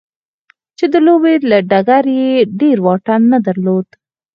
[0.77, 3.87] چې د لوبې له ډګره يې ډېر واټن نه درلود.